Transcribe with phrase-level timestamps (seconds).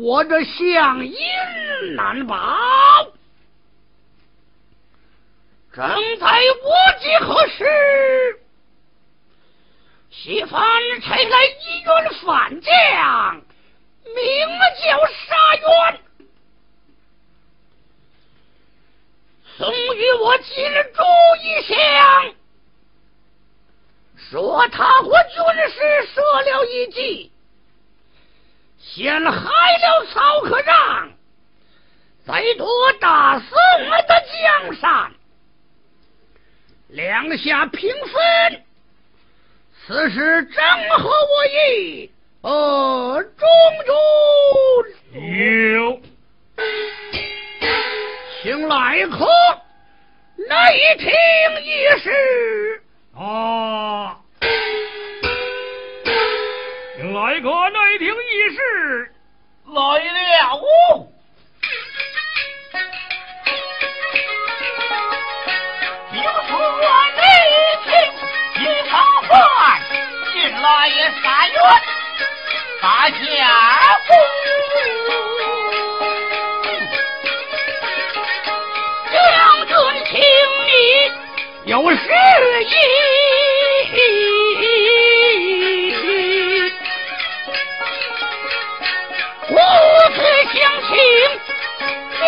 [0.00, 1.14] 我这相阴
[1.94, 2.36] 难保。
[5.72, 5.86] 正
[6.18, 6.66] 在无
[7.00, 8.40] 计何时，
[10.10, 10.60] 西番
[11.02, 13.42] 差来一员反将，
[14.04, 14.48] 名
[14.82, 16.00] 叫沙渊，
[19.58, 20.54] 送与我金
[20.94, 21.02] 珠
[21.42, 22.34] 一箱，
[24.16, 25.38] 说他和军
[25.68, 27.29] 师设了一计，
[28.80, 31.12] 陷害了曹科长，
[32.26, 32.66] 再夺
[33.00, 33.48] 大宋
[33.90, 35.12] 的江山。
[36.88, 38.64] 两下平分，
[39.86, 42.10] 此事正合我意。
[42.42, 43.48] 呃，中
[43.86, 43.94] 中
[45.20, 46.00] 有，
[48.42, 49.26] 请来客
[50.48, 51.10] 内听
[51.62, 52.82] 一事。
[53.14, 53.18] 啊，
[54.16, 54.19] 请
[57.12, 59.12] 来客内廷议事。
[59.66, 60.60] 来了。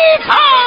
[0.03, 0.62] 你看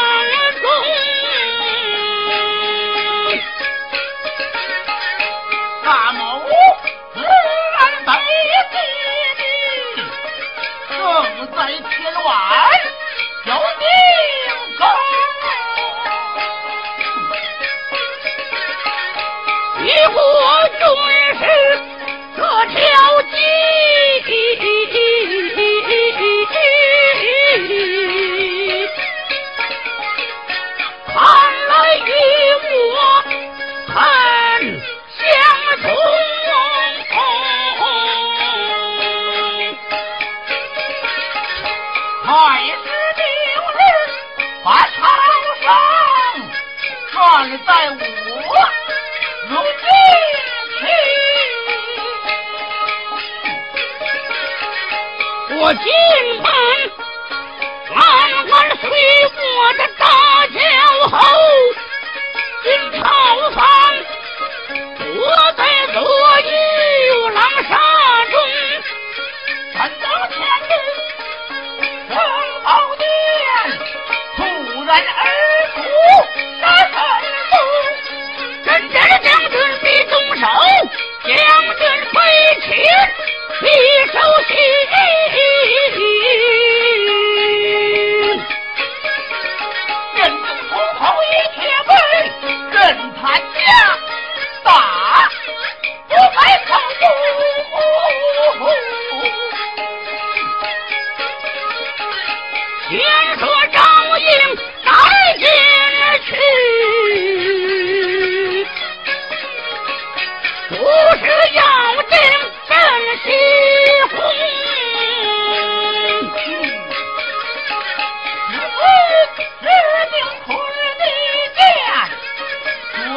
[47.87, 48.16] 在我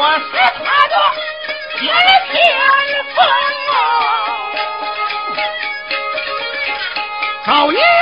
[0.01, 0.95] 我是他的
[1.77, 1.83] 先
[2.31, 2.37] 天
[3.13, 3.17] 分
[7.45, 7.98] 赵英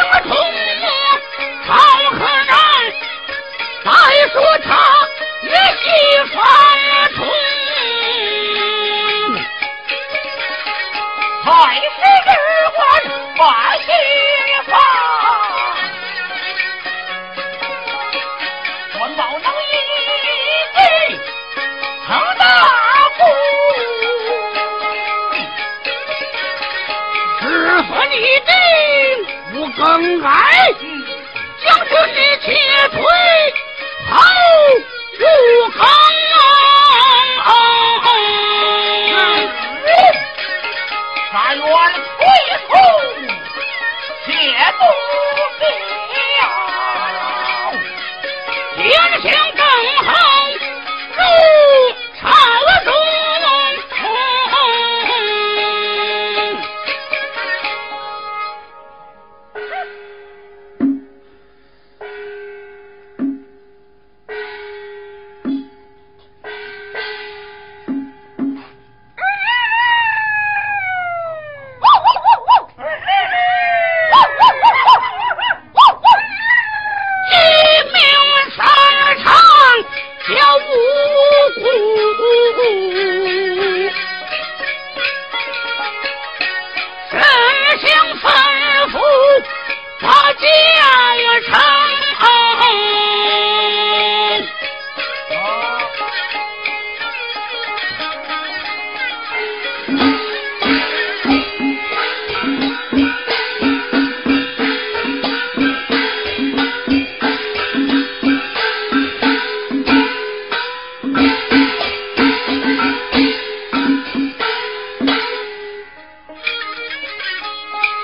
[29.77, 30.29] 更改，
[31.63, 32.47] 将军你且
[32.89, 32.99] 退
[34.09, 34.15] 后
[35.19, 35.79] 入坑
[89.99, 90.07] 我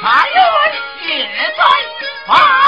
[0.05, 0.52] 家有。
[1.43, 2.62] 人才啊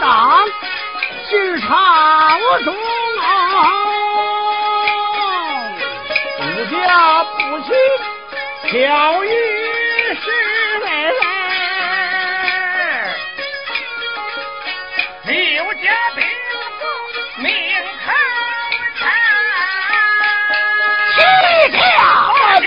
[0.00, 0.44] 党
[1.28, 1.68] 是朝
[2.64, 2.78] 中哦，
[6.70, 7.68] 家不去，
[8.70, 9.28] 巧遇
[10.14, 10.24] 是
[10.84, 10.86] 为。
[15.24, 15.34] 刘
[15.74, 15.84] 家
[16.14, 16.18] 兵
[16.78, 16.82] 不
[17.42, 17.44] 命
[18.04, 18.06] 看
[18.94, 19.02] 山，
[21.16, 21.18] 七
[21.72, 21.78] 条
[22.60, 22.64] 子，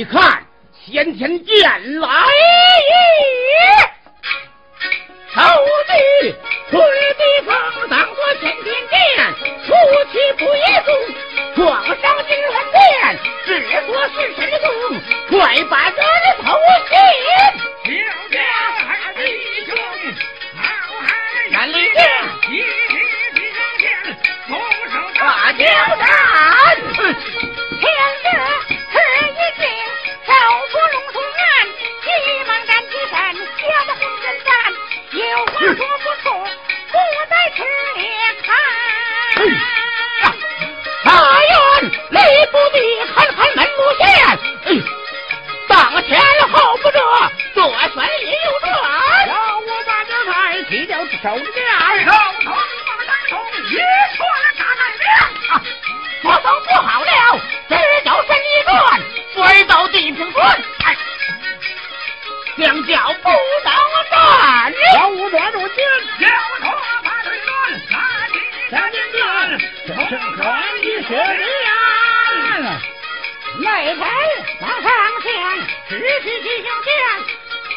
[0.00, 0.42] 你看，
[0.86, 2.08] 先天剑来
[2.88, 3.04] 也，
[5.34, 5.42] 手
[5.88, 6.34] 举
[6.70, 6.80] 推
[7.18, 7.52] 地方
[7.90, 8.98] 挡着先天剑，
[9.66, 9.68] 出
[10.10, 10.88] 其不意中，
[11.54, 12.80] 撞上金銮殿，
[13.44, 13.48] 只
[13.84, 14.64] 说是谁送，
[15.38, 16.48] 快把这人头
[16.88, 16.96] 献，
[17.84, 17.88] 弟
[19.66, 19.70] 兄，
[21.52, 21.60] 汉，
[25.58, 26.59] 剑，将。
[62.60, 63.34] 两脚不能
[64.10, 65.82] 断，要武断住金，
[66.18, 66.28] 要
[66.60, 66.70] 他
[67.02, 67.50] 把腿断，
[68.70, 70.20] 三金断，整整
[70.82, 71.40] 一血连。
[73.62, 73.64] 擂
[73.98, 74.04] 台
[74.60, 75.32] 马上前，
[75.88, 76.88] 举起吉祥剑，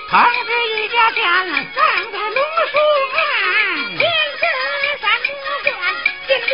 [0.09, 2.37] 唐氏一家见，站在龙
[2.67, 2.75] 树
[3.15, 3.17] 案，
[3.97, 4.01] 天
[4.37, 4.43] 子
[5.01, 5.31] 三不
[5.63, 5.71] 管，
[6.27, 6.51] 金砖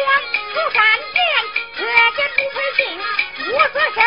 [0.53, 0.77] 如闪
[1.15, 1.19] 电，
[1.75, 1.79] 可
[2.15, 2.79] 见不费劲，
[3.47, 3.99] 五子身。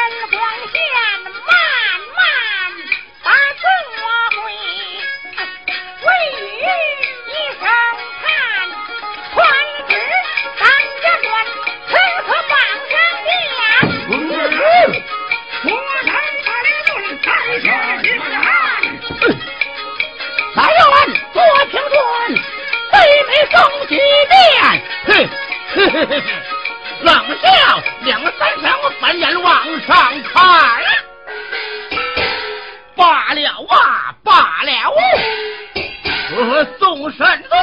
[36.79, 37.59] 宋神宗，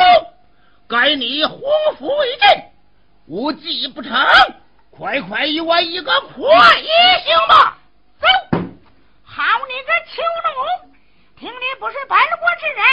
[0.88, 1.60] 该你红
[1.98, 2.72] 福为阵，
[3.28, 4.12] 无计不成，
[4.92, 6.88] 快快与我一个快意
[7.26, 7.78] 行吧！
[8.20, 8.28] 走！
[9.24, 10.92] 好你个秋龙，
[11.38, 12.84] 听你不是本国之人，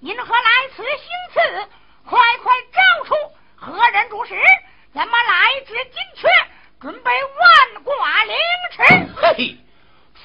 [0.00, 0.88] 因何来此行
[1.32, 1.68] 刺？
[2.06, 3.14] 快快招出
[3.56, 4.34] 何人主使，
[4.94, 6.28] 咱们来之金阙，
[6.80, 7.92] 准备万剐
[8.26, 8.36] 凌
[8.72, 9.14] 迟！
[9.16, 9.56] 嘿，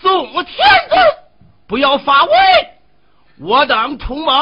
[0.02, 0.96] 宋天子，
[1.68, 2.34] 不要发威！
[3.42, 4.34] 我等同谋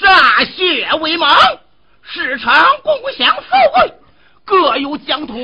[0.00, 1.28] 歃血为盟
[2.02, 3.92] 市场共享富贵
[4.44, 5.34] 各有疆土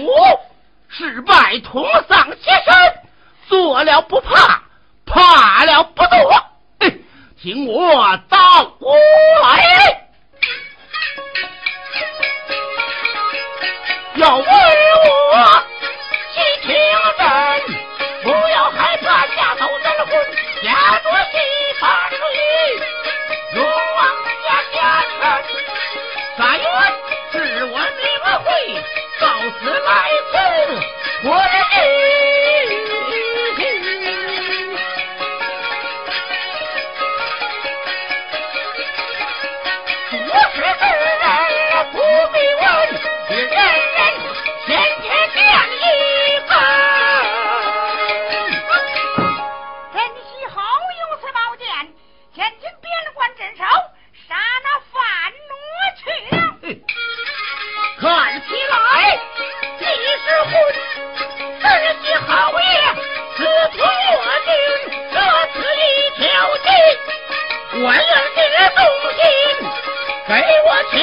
[0.88, 2.94] 失败同丧其身
[3.48, 4.62] 做了不怕
[5.04, 6.46] 怕了不躲
[7.42, 8.38] 请我到
[8.80, 8.88] 屋
[9.42, 10.06] 来。
[14.14, 14.44] 有位
[29.86, 29.92] 在
[30.32, 30.34] 此，
[31.28, 31.74] 我的命。
[40.26, 40.82] 做事之
[41.92, 41.94] 不
[42.32, 42.62] 必问，
[43.28, 43.98] 人人
[44.66, 44.68] 先
[45.02, 45.38] 得见
[45.70, 45.80] 一
[46.48, 46.50] 个。
[49.92, 50.56] 陈希好
[50.98, 51.64] 有此宝剑，
[52.34, 53.62] 前去边关镇守，
[54.28, 54.98] 杀那反
[55.48, 55.54] 奴
[55.96, 56.02] 去。
[58.00, 58.04] 看，
[58.42, 58.74] 起来。
[60.46, 60.52] 夫
[61.62, 62.64] 人知好也
[63.36, 64.48] 此我军
[65.12, 65.16] 各
[65.52, 66.24] 自一条
[66.62, 66.64] 心
[67.82, 68.38] 我愿意
[68.76, 68.78] 忠
[69.16, 69.20] 心
[70.28, 70.30] 给
[70.64, 70.94] 我前